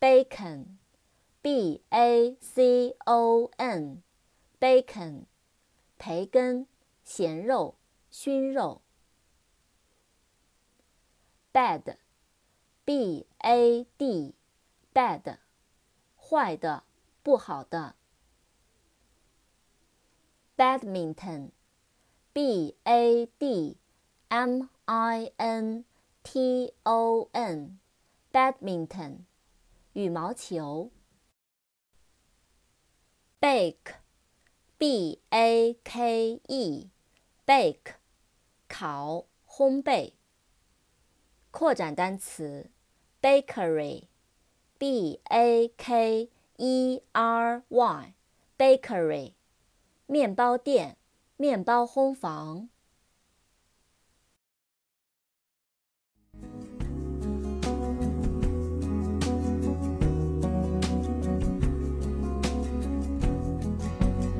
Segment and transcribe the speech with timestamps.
[0.00, 5.26] bacon，b a c o n，bacon，
[5.96, 6.66] 培根，
[7.04, 7.78] 咸肉，
[8.10, 8.82] 熏肉。
[11.52, 11.98] bad。
[12.86, 15.38] B a d，bad，
[16.16, 16.84] 坏的，
[17.24, 17.96] 不好的。
[20.56, 23.76] badminton，b a d
[24.28, 25.84] m i n
[26.22, 29.24] t o n，badminton，
[29.94, 30.92] 羽毛球。
[33.40, 37.94] bake，b a k e，bake，
[38.68, 40.12] 烤，烘焙。
[41.50, 42.70] 扩展单词。
[43.26, 44.08] Bakery,
[44.78, 46.28] b a k
[46.58, 48.14] e r y,
[48.56, 49.32] bakery,
[50.06, 50.96] 面包店、
[51.36, 52.68] 面包烘房。